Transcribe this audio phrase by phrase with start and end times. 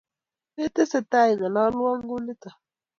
[0.55, 2.49] metesetai ingololwo kunito